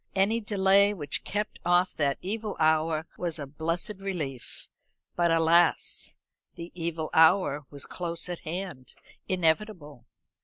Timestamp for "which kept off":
0.95-1.93